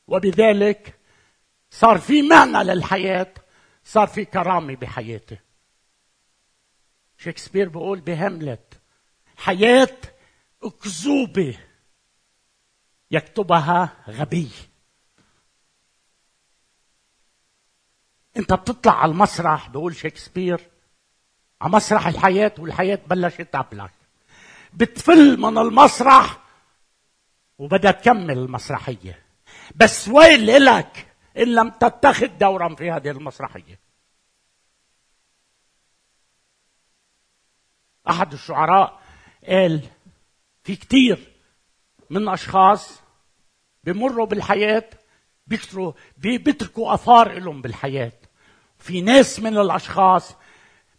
[0.06, 0.99] وبذلك
[1.70, 3.34] صار في معنى للحياة
[3.84, 5.38] صار في كرامة بحياته
[7.18, 8.80] شكسبير بيقول بهملت
[9.36, 9.96] حياة
[10.62, 11.58] أكذوبة
[13.10, 14.50] يكتبها غبي.
[18.36, 20.70] انت بتطلع على المسرح بقول شكسبير
[21.60, 23.92] على مسرح الحياة والحياة بلشت تقبلك
[24.72, 26.40] بتفل من المسرح
[27.58, 29.22] وبدها تكمل المسرحية.
[29.76, 31.09] بس ويل إلك
[31.40, 33.80] إن لم تتخذ دورا في هذه المسرحية.
[38.08, 39.00] أحد الشعراء
[39.46, 39.88] قال
[40.62, 41.32] في كتير
[42.10, 43.00] من أشخاص
[43.84, 44.90] بمروا بالحياة
[45.46, 48.12] بيكتروا بيتركوا آثار لهم بالحياة.
[48.78, 50.34] في ناس من الأشخاص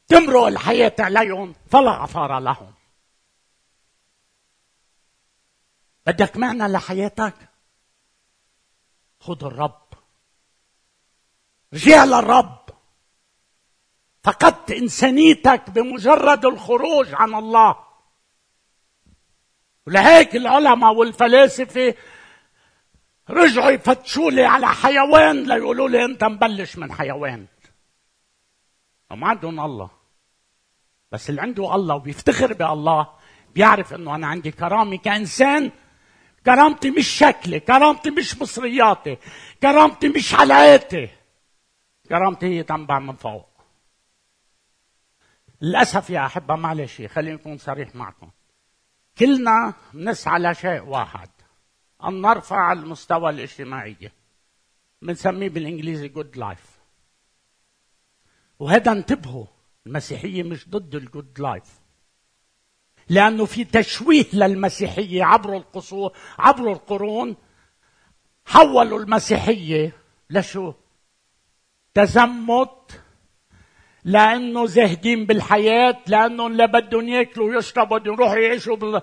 [0.08, 2.74] تمرق الحياة عليهم فلا آثار لهم.
[6.06, 7.36] بدك معنى لحياتك؟
[9.20, 10.01] خذ الرب.
[11.74, 12.62] رجع للرب
[14.24, 17.76] فقدت إنسانيتك بمجرد الخروج عن الله.
[19.88, 21.96] ولهيك العلماء والفلاسفة
[23.30, 27.48] رجعوا يفتشوا لي على حيوان ليقولوا لي أنت مبلش من حيوان.
[29.12, 29.90] وما عندهم الله.
[31.12, 33.10] بس اللي عنده الله وبيفتخر بالله
[33.56, 35.72] بيعرف إنه أنا عندي كرامة كإنسان.
[36.46, 39.18] كرامتي مش شكلي كرامتي مش مصرياتي
[39.62, 41.10] كرامتي مش حلقاتي.
[42.12, 43.50] كرامتي هي تنبع من فوق.
[45.62, 48.30] للأسف يا أحبة معلش خليني أكون صريح معكم.
[49.18, 51.30] كلنا نسعى لشيء واحد
[52.04, 54.12] أن نرفع المستوى الاجتماعي
[55.02, 56.80] بنسميه بالإنجليزي good life
[58.60, 59.46] وهذا انتبهوا
[59.88, 61.80] المسيحية مش ضد ال good life
[63.10, 67.36] لأنه في تشويه للمسيحية عبر العصور عبر القرون
[68.46, 69.92] حولوا المسيحية
[70.30, 70.74] لشو؟
[71.94, 73.02] تزمت
[74.04, 79.02] لأنه زاهدين بالحياة لأنه اللي بدهم يأكلوا ويشربوا بدهم يروحوا يعيشوا بال...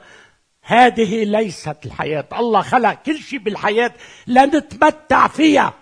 [0.63, 2.29] هذه ليست الحياة.
[2.33, 3.95] الله خلق كل شيء بالحياة
[4.27, 5.75] لنتمتع فيها.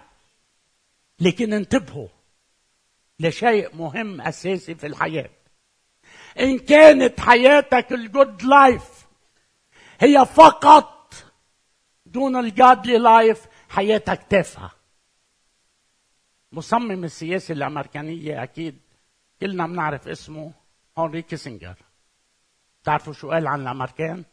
[1.21, 2.09] لكن انتبهوا
[3.21, 5.31] لشيء مهم أساسي في الحياة.
[6.40, 9.07] إن كانت حياتك ال good life
[10.01, 11.14] هي فقط
[12.07, 14.71] دون ال godly life حياتك تافهة.
[16.57, 18.79] مصمم السياسة الأمريكانية أكيد.
[19.40, 20.53] كلنا بنعرف اسمه
[20.99, 21.75] هنري كيسنجر
[22.85, 24.25] تعرفوا شو قال عن الأمريكان؟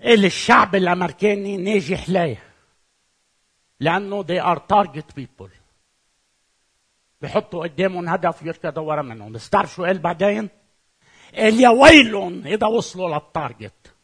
[0.00, 2.42] قال الشعب الأمريكاني ناجح ليه؟
[3.80, 5.50] لأنه they are target people.
[7.20, 9.32] بحطوا قدامهم هدف يركضوا ورا منهم.
[9.32, 10.48] بس تعرف شو قال بعدين؟
[11.34, 13.94] قال يا ويلهم إذا وصلوا للتارجت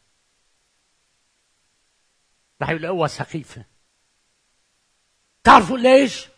[2.63, 3.72] رح يلاقوها سخيفة.
[5.45, 6.29] تعرفوا ليش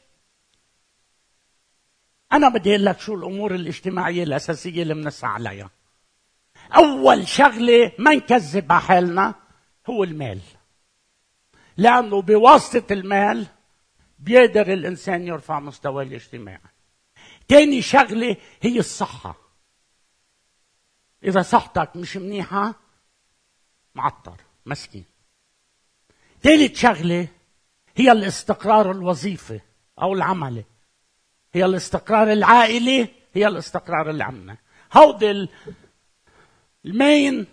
[2.33, 5.71] أنا بدي أقول لك شو الأمور الاجتماعية الأساسية اللي بنسعى عليها.
[6.77, 9.35] أول شغلة ما نكذب على حالنا
[9.87, 10.41] هو المال.
[11.77, 13.47] لأنه بواسطة المال
[14.19, 16.61] بيقدر الإنسان يرفع مستواه الاجتماعي.
[17.49, 19.37] تاني شغلة هي الصحة.
[21.25, 22.75] إذا صحتك مش منيحة
[23.95, 25.05] معطر مسكين.
[26.43, 27.29] ثالث شغلة
[27.97, 29.61] هي الاستقرار الوظيفي
[30.03, 30.65] أو العملي.
[31.53, 34.57] هي الاستقرار العائلي هي الاستقرار العامة
[34.93, 35.49] هودي
[36.85, 37.47] ال main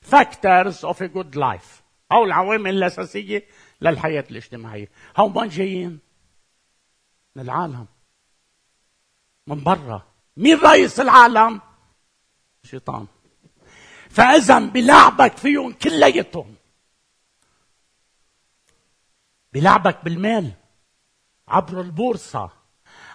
[0.00, 3.46] factors of a good life أو العوامل الأساسية
[3.80, 4.88] للحياة الاجتماعية.
[5.16, 5.98] هو من جايين
[7.36, 7.86] من العالم
[9.46, 10.02] من برا.
[10.36, 11.60] مين رئيس العالم؟
[12.64, 13.06] شيطان.
[14.10, 16.54] فإذا بلعبك فيهم كليتهم.
[19.52, 20.52] بلعبك بالمال
[21.48, 22.50] عبر البورصة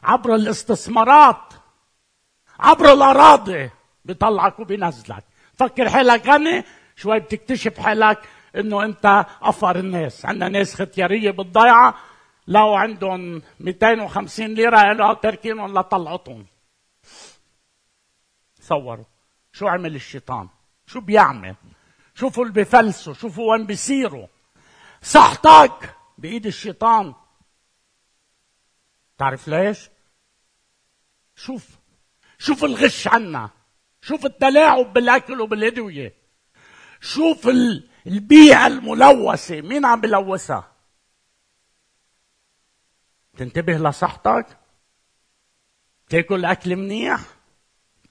[0.04, 1.54] عبر الاستثمارات
[2.60, 3.70] عبر الأراضي
[4.06, 5.24] بيطلعك وبينزلك.
[5.54, 6.64] فكر حالك غني
[6.96, 10.26] شوي بتكتشف حالك إنه أنت افقر الناس.
[10.26, 11.96] عندنا ناس ختيارية بالضيعة
[12.48, 16.46] لو عندهم 250 ليرة قالوا تركينهم لطلعتهم
[18.60, 19.06] تصوروا
[19.52, 20.48] شو عمل الشيطان؟
[20.86, 21.56] شو بيعمل؟
[22.16, 24.28] شوفوا اللي بفلسوا شوفوا وين بيصيروا.
[25.02, 27.14] صحتك بإيد الشيطان.
[29.18, 29.90] تعرف ليش؟
[31.36, 31.78] شوف
[32.38, 33.50] شوف الغش عنا
[34.02, 36.14] شوف التلاعب بالأكل وبالأدوية
[37.02, 37.48] شوف
[38.08, 40.72] البيئه الملوثة مين عم بلوثها؟
[43.38, 44.58] تنتبه لصحتك؟
[46.10, 47.20] تاكل أكل منيح؟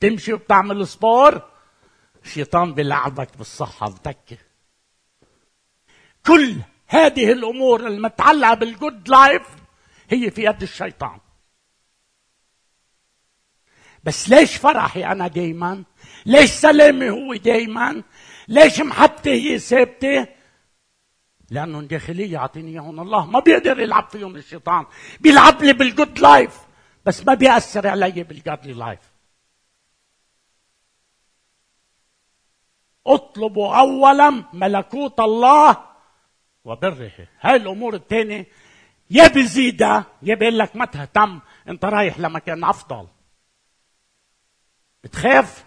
[0.01, 1.51] تمشي وبتعمل سبور؟
[2.25, 4.39] الشيطان بيلعبك بالصحة بتكي.
[6.27, 9.43] كل هذه الأمور المتعلقة بال good life
[10.11, 11.21] هي في يد الشيطان.
[14.05, 15.85] بس ليش فرحي أنا دايما؟
[16.27, 18.03] ليش سلامي هو دايما؟
[18.49, 20.27] ليش محبتي هي ثابتة؟
[21.51, 24.87] لانهم داخلية يعطيني اياهم الله ما بيقدر يلعب فيهم الشيطان.
[25.21, 26.59] بيلعب لي بال good life
[27.07, 29.01] بس ما بيأثر علي بال godly life
[33.07, 35.96] أطلبوا اولا ملكوت الله
[36.67, 37.29] وبره.
[37.41, 38.47] هاي الأمور الثانية
[39.11, 43.09] يا بزيدها يا بيقول لك ما تهتم أنت رايح لمكان أفضل.
[45.05, 45.67] بتخاف؟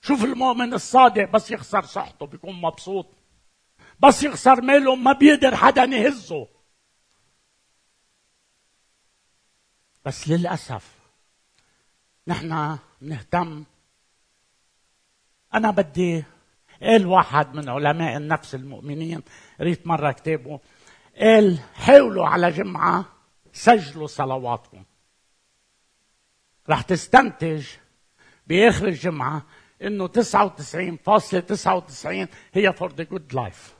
[0.00, 3.06] شوف المؤمن الصادق بس يخسر صحته بيكون مبسوط.
[4.00, 6.48] بس يخسر ماله ما بيقدر حدا يهزه.
[10.04, 10.98] بس للأسف
[12.26, 13.64] نحن نهتم
[15.54, 16.24] أنا بدي
[16.82, 19.22] قال واحد من علماء النفس المؤمنين
[19.60, 20.60] قريت مرة كتابه
[21.20, 23.04] قال حاولوا على جمعة
[23.52, 24.84] سجلوا صلواتكم.
[26.70, 27.66] رح تستنتج
[28.46, 29.46] بآخر الجمعة
[29.82, 33.74] إنه 99.99 هي for the good life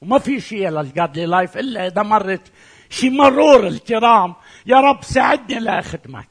[0.00, 2.52] وما في شيء لل godly life إلا إذا مرت
[2.90, 4.34] شي مرور الكرام.
[4.66, 6.28] يا رب ساعدني لاخدمك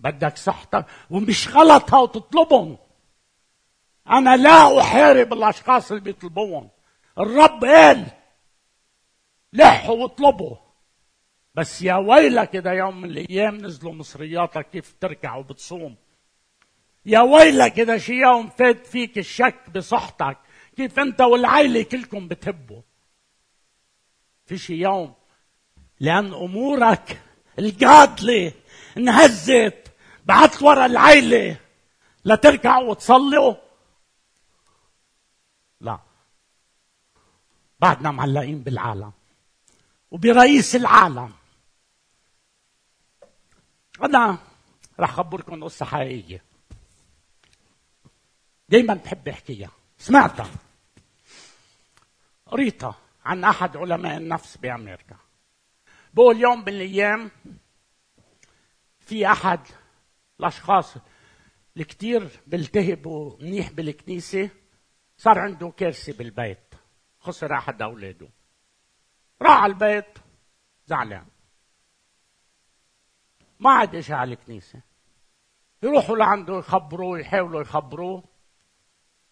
[0.00, 2.78] بدك صحتك ومش غلط هاو تطلبهم.
[4.10, 6.70] أنا لا أحارب الأشخاص اللي بيطلبوهم
[7.18, 8.06] الرب قال
[9.52, 10.56] لحوا واطلبوا.
[11.54, 15.96] بس يا ويلك إذا يوم من الأيام نزلوا مصرياتك كيف تركع وبتصوم.
[17.06, 20.38] يا ويلك إذا شي يوم فات فيك الشك بصحتك
[20.76, 22.82] كيف أنت والعائله كلكم بتحبوا.
[24.46, 25.14] في شي يوم
[26.00, 27.20] لأن أمورك
[27.58, 28.52] القاتله
[28.96, 29.89] انهزت.
[30.30, 31.60] بعت ورا العيلة
[32.24, 33.54] لتركعوا وتصلوا
[35.80, 35.98] لا.
[37.80, 39.12] بعدنا معلقين بالعالم
[40.10, 41.32] وبرئيس العالم.
[44.02, 44.38] أنا
[45.00, 46.44] رح أخبركم قصة حقيقية.
[48.68, 49.70] دايما بحب أحكيها.
[49.98, 50.50] سمعتها.
[52.46, 55.16] قريتها عن أحد علماء النفس بأمريكا.
[56.14, 57.30] بقول يوم من الأيام
[59.00, 59.60] في أحد
[60.40, 60.96] الأشخاص
[61.76, 64.50] الكتير بيلتهبوا منيح بالكنيسة
[65.16, 66.74] صار عنده كارثة بالبيت
[67.20, 68.28] خسر أحد أولاده.
[69.42, 70.18] راح على البيت
[70.86, 71.26] زعلان.
[73.60, 74.80] ما عاد اجى على الكنيسة.
[75.82, 78.24] يروحوا لعنده يخبروه يحاولوا يخبروه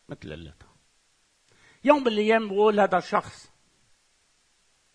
[0.09, 0.69] مثل قلتها
[1.85, 3.53] يوم من الأيام بقول هذا الشخص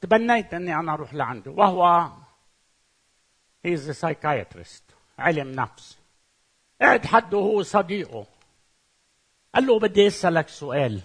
[0.02, 2.12] تبنيت إني أنا أروح لعنده وهو
[3.66, 4.84] هيز سايكايترست
[5.20, 6.03] علم نفس.
[6.84, 8.26] قعد حده هو صديقه.
[9.56, 11.02] قال له بدي أسألك سؤال.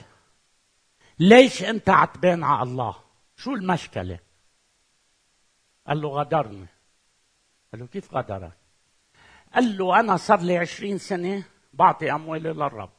[1.19, 2.97] ليش أنت عتبان على الله؟
[3.37, 4.19] شو المشكلة؟
[5.87, 6.67] قال له غدرني.
[7.73, 8.53] قال له كيف غدرك؟
[9.55, 12.91] قال له أنا صار لي عشرين سنة بعطي أموالي للرب.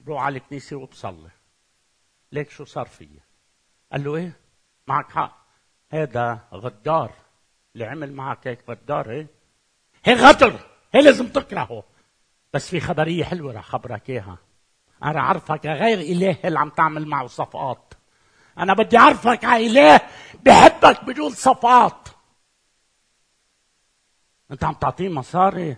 [0.00, 1.30] بروح على الكنيسة وبصلي.
[2.32, 3.20] ليك شو صار فيي؟
[3.92, 4.32] قال له إيه؟
[4.86, 5.46] معك حق.
[5.90, 7.12] هذا غدار.
[7.74, 9.26] اللي عمل معك هيك غدار إيه؟
[10.04, 10.77] هي غدر.
[10.94, 11.84] هي لازم تكرهه.
[12.52, 14.38] بس في خبرية حلوة رح خبرك إياها.
[15.04, 17.94] أنا عارفك غير إله اللي عم تعمل معه صفقات.
[18.58, 20.00] أنا بدي اعرفك على إله
[20.44, 22.08] بحبك بدون صفقات.
[24.50, 25.76] أنت عم تعطيه مصاري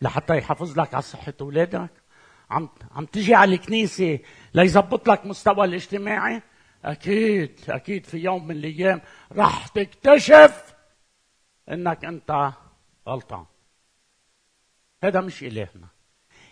[0.00, 1.90] لحتى يحافظ لك على صحة أولادك؟
[2.50, 4.18] عم عم تجي على الكنيسة
[4.54, 6.42] ليظبط لك مستوى الاجتماعي؟
[6.84, 9.00] أكيد أكيد في يوم من الأيام
[9.32, 10.74] راح تكتشف
[11.70, 12.52] إنك أنت
[13.08, 13.44] غلطان.
[15.04, 15.88] هذا مش إلهنا.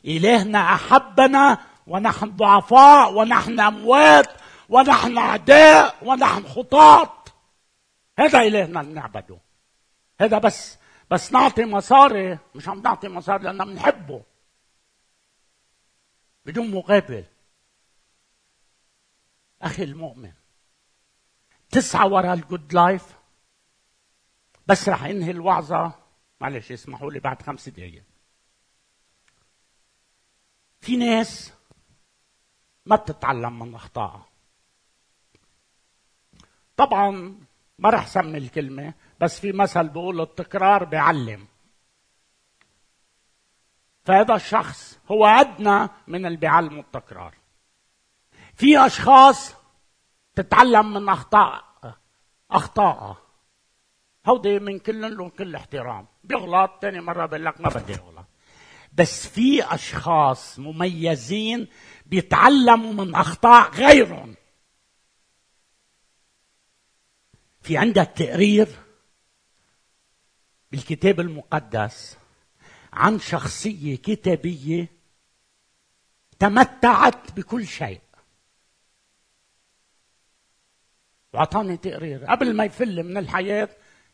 [0.05, 7.24] إلهنا أحبنا ونحن ضعفاء ونحن أموات ونحن أعداء ونحن خطاة.
[8.18, 9.38] هذا إلهنا اللي نعبده.
[10.20, 10.78] هذا بس
[11.11, 14.22] بس نعطي مصاري مش عم نعطي مصاري لأننا بنحبه.
[16.46, 17.24] بدون مقابل.
[19.62, 20.32] أخي المؤمن
[21.70, 23.18] تسعى وراء الجود لايف
[24.66, 25.92] بس رح انهي الوعظة.
[26.40, 28.05] معلش اسمحوا لي بعد خمس دقايق.
[30.89, 31.53] في ناس
[32.86, 34.26] ما بتتعلم من اخطائها
[36.76, 37.39] طبعا
[37.78, 41.47] ما رح سمي الكلمة بس في مثل بيقول التكرار بيعلم.
[44.05, 47.34] فهذا الشخص هو أدنى من اللي بيعلموا التكرار.
[48.55, 49.55] في أشخاص
[50.34, 51.64] تتعلم من أخطاء
[52.51, 53.16] أخطاء.
[54.26, 56.07] هودي من كل لهم كل احترام.
[56.24, 58.18] بيغلط تاني مرة بيقول لك ما بدي أغلط.
[58.99, 61.68] بس في أشخاص مميزين
[62.07, 64.34] بيتعلموا من أخطاء غيرهم.
[67.62, 68.68] في عندك تقرير
[70.72, 72.18] بالكتاب المقدس
[72.92, 74.88] عن شخصية كتابية
[76.38, 78.01] تمتعت بكل شيء.
[81.32, 82.24] واعطاني تقرير.
[82.24, 83.68] قبل ما يفل من الحياة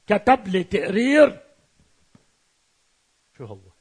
[0.06, 1.42] كتب لي تقرير.
[3.38, 3.73] شو هو؟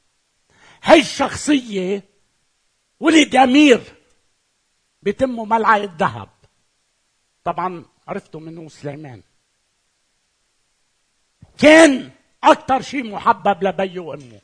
[0.84, 2.02] هي الشخصية
[3.00, 3.80] ولد أمير
[5.02, 6.28] بتمه ملعقة ذهب.
[7.44, 9.22] طبعا عرفته منه سليمان.
[11.58, 12.10] كان
[12.44, 14.40] أكثر شيء محبب لبي وأمه.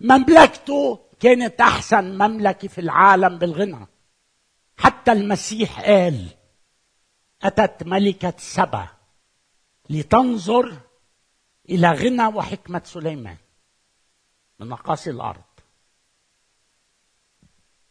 [0.00, 3.86] مملكته كانت أحسن مملكة في العالم بالغنى.
[4.78, 6.28] حتى المسيح قال
[7.42, 8.88] أتت ملكة سبا
[9.90, 10.76] لتنظر
[11.68, 13.36] إلى غنى وحكمة سليمان.
[14.60, 15.42] من نقاصي الأرض.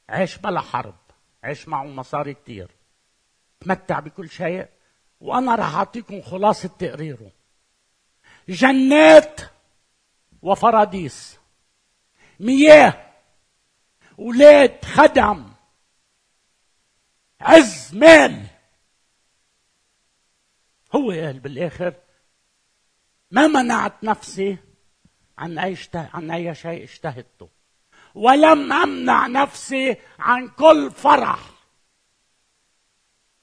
[0.10, 0.98] عيش بلا حرب
[1.44, 2.72] عيش معه مصاري كتير.
[3.60, 4.70] تمتع بكل شيء
[5.22, 7.32] وأنا راح أعطيكم خلاصة تقريره.
[8.50, 9.42] جنات
[10.42, 11.40] وفراديس.
[12.40, 13.14] مياه
[14.18, 15.54] ولاد خدم.
[17.42, 18.46] عز مال.
[20.96, 21.94] هو قال بالآخر
[23.32, 24.58] ما منعت نفسي
[25.40, 27.50] عن أي عن أي شيء اشتهدته
[28.16, 31.40] ولم أمنع نفسي عن كل فرح.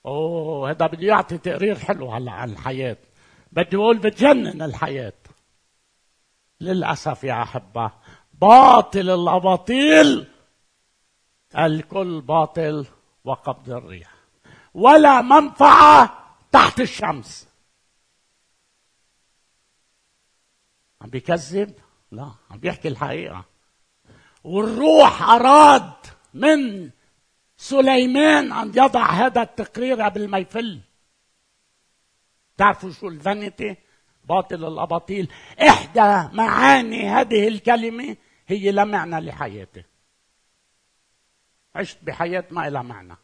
[0.06, 2.96] أوه هذا بده يعطي تقرير حلو هلا عن الحياة.
[3.52, 5.12] بدي أقول بتجنن الحياة.
[6.60, 7.92] للأسف يا أحبة
[8.34, 10.26] باطل الأباطيل.
[11.58, 12.86] الكل باطل
[13.24, 14.14] وقبض الريح.
[14.74, 17.48] ولا منفعة تحت الشمس.
[21.00, 23.44] عم بيكذب لا عم بيحكي الحقيقة.
[24.44, 25.92] والروح أراد
[26.34, 26.90] من
[27.56, 30.80] سليمان أن يضع هذا التقرير قبل ما يفل.
[32.56, 33.76] تعرفوا شو الفانيتي؟
[34.24, 35.32] باطل الأباطيل.
[35.68, 39.84] إحدى معاني هذه الكلمة هي لا معنى لحياتي.
[41.74, 43.16] عشت بحياة ما لها معنى.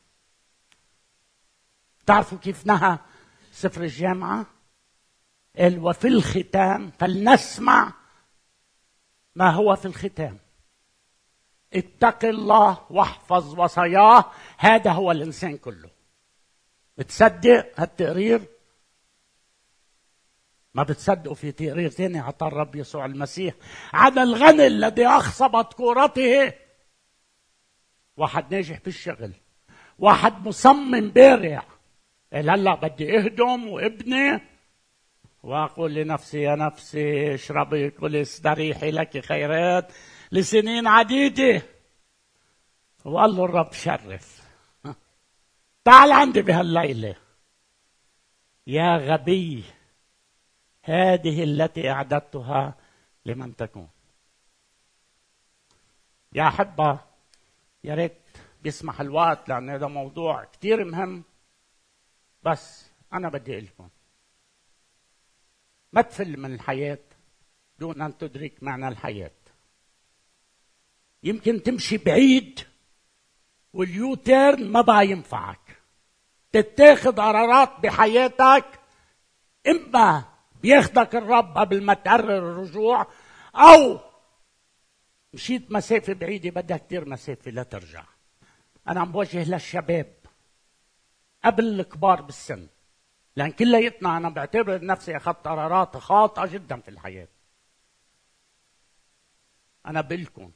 [2.07, 2.99] تعرفوا كيف نهى
[3.53, 4.47] سفر الجامعة؟
[5.59, 7.93] قال وفي الختام فلنسمع
[9.35, 10.39] ما هو في الختام.
[11.74, 14.24] اتق الله واحفظ وصاياه
[14.59, 15.91] هذا هو الإنسان كله.
[16.99, 18.43] بتصدق؟ هالتقرير
[20.74, 23.55] ما بتصدقوا في تقرير ثاني عطى الرب يسوع المسيح
[23.93, 26.53] عن الغني الذي أخصبت كورته.
[28.16, 29.33] واحد ناجح بالشغل.
[29.99, 31.64] واحد مصمم بارع.
[32.33, 34.51] قال هلا بدي أهدم وابني.
[35.43, 39.93] واقول لنفسي يا نفسي اشربي كلي استريحي لك خيرات
[40.32, 41.62] لسنين عديدة.
[43.05, 44.49] وقال له الرب شرف.
[45.84, 47.16] تعال عندي بهالليلة.
[48.66, 49.64] يا غبي
[50.82, 52.74] هذه التي أعددتها
[53.26, 53.88] لمن تكون.
[56.32, 57.01] يا أحبة
[57.84, 58.18] يا ريت
[58.62, 61.24] بيسمح الوقت لأن هذا موضوع كثير مهم.
[62.43, 63.88] بس أنا بدي أقول لكم
[65.93, 66.99] ما تفل من الحياة
[67.78, 69.30] دون أن تدرك معنى الحياة.
[71.22, 72.61] يمكن تمشي بعيد
[73.72, 75.82] واليوتيرن ما بقى ينفعك.
[76.53, 78.80] تتاخذ قرارات بحياتك
[79.68, 80.24] إما
[80.62, 83.07] بياخدك الرب قبل ما تقرر الرجوع
[83.55, 84.01] أو
[85.34, 88.05] مشيت مسافة بعيدة بدها كتير مسافة لا ترجع.
[88.88, 90.14] أنا عم بوجه للشباب
[91.45, 92.68] قبل الكبار بالسن.
[93.37, 97.28] لأن كلياتنا أنا بعتبر نفسي أخذت قرارات خاطئة جدا في الحياة.
[99.87, 100.51] أنا بقلكم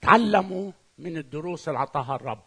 [0.00, 2.42] تعلموا من الدروس اللي عطاها الرب.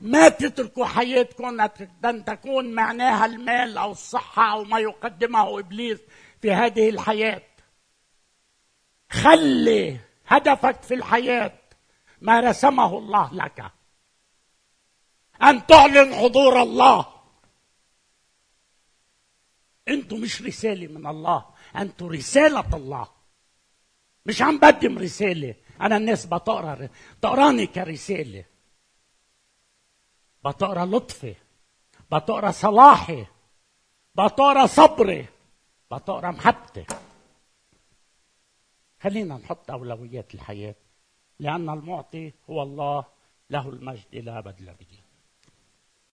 [0.00, 1.60] ما تتركوا حياتكم
[2.04, 6.00] أن تكون معناها المال أو الصحة أو ما يقدمه إبليس
[6.42, 7.42] في هذه الحياة.
[9.10, 11.58] خلي هدفك في الحياة
[12.20, 13.77] ما رسمه الله لك.
[15.42, 17.06] أن تعلن حضور الله.
[19.88, 21.46] أنتم مش رسالة من الله.
[21.76, 23.08] أنتم رسالة الله.
[24.26, 25.54] مش عم بقدم رسالة.
[25.80, 26.88] أنا الناس بتقرا
[27.22, 28.44] تقراني كرسالة.
[30.44, 31.34] بتقرا لطفي
[32.12, 33.26] بتقرا صلاحي
[34.14, 35.26] بتقرا صبري
[35.92, 36.86] بتقرا محبتي
[39.00, 40.74] خلينا نحط أولويات الحياة.
[41.38, 43.04] لأن المعطي هو الله.
[43.50, 45.02] له المجد إلى أبد الأبدين